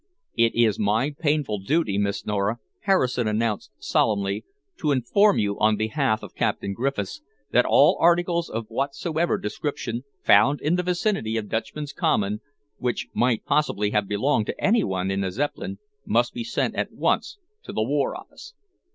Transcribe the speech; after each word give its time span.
"It 0.35 0.55
is 0.55 0.79
my 0.79 1.11
painful 1.11 1.59
duty, 1.59 1.99
Miss 1.99 2.25
Nora," 2.25 2.57
Harrison 2.85 3.27
announced 3.27 3.69
solemnly, 3.77 4.43
"to 4.77 4.91
inform 4.91 5.37
you, 5.37 5.59
on 5.59 5.77
behalf 5.77 6.23
of 6.23 6.33
Captain 6.33 6.73
Griffiths, 6.73 7.21
that 7.51 7.65
all 7.67 7.97
articles 7.99 8.49
of 8.49 8.65
whatsoever 8.69 9.37
description, 9.37 10.03
found 10.23 10.59
in 10.59 10.75
the 10.75 10.81
vicinity 10.81 11.37
of 11.37 11.49
Dutchman's 11.49 11.93
Common, 11.93 12.41
which 12.79 13.09
might 13.13 13.45
possibly 13.45 13.91
have 13.91 14.07
belonged 14.07 14.47
to 14.47 14.59
any 14.59 14.83
one 14.83 15.11
in 15.11 15.21
the 15.21 15.29
Zeppelin, 15.31 15.77
must 16.03 16.33
be 16.33 16.43
sent 16.43 16.73
at 16.73 16.91
once 16.91 17.37
to 17.61 17.71
the 17.71 17.83
War 17.83 18.17
Office." 18.17 18.55